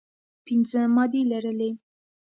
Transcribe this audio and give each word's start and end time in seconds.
پنځه 0.45 0.81
مادې 0.95 1.21
لرلې. 1.31 1.71